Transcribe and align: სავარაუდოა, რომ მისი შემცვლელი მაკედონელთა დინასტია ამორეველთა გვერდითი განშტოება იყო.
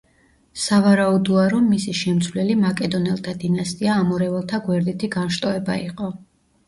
სავარაუდოა, 0.61 1.43
რომ 1.51 1.67
მისი 1.73 1.93
შემცვლელი 1.99 2.57
მაკედონელთა 2.63 3.35
დინასტია 3.47 4.01
ამორეველთა 4.05 4.61
გვერდითი 4.67 5.11
განშტოება 5.21 5.77
იყო. 5.87 6.11